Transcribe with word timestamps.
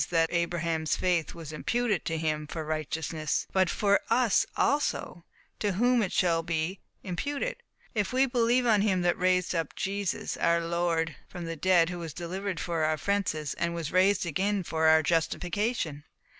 that 0.09 0.33
Abraham's 0.33 0.95
faith 0.95 1.35
was 1.35 1.53
imputed 1.53 2.05
to 2.05 2.17
him 2.17 2.47
for 2.47 2.65
righteousness), 2.65 3.45
but 3.53 3.69
FOR 3.69 3.99
US 4.09 4.47
ALSO, 4.57 5.25
to 5.59 5.73
whom 5.73 6.01
it 6.01 6.11
shall 6.11 6.41
be 6.41 6.79
imputed, 7.03 7.57
if 7.93 8.11
we 8.11 8.25
believe 8.25 8.65
on 8.65 8.81
him 8.81 9.03
that 9.03 9.15
raised 9.15 9.53
up 9.53 9.75
Jesus, 9.75 10.37
our 10.37 10.59
Lord, 10.59 11.17
from 11.27 11.45
the 11.45 11.55
dead, 11.55 11.91
who 11.91 11.99
was 11.99 12.13
delivered 12.15 12.59
for 12.59 12.83
our 12.83 12.93
offences, 12.93 13.53
and 13.53 13.75
was 13.75 13.91
raised 13.91 14.25
again 14.25 14.63
for 14.63 14.87
our 14.87 15.03
justification." 15.03 16.03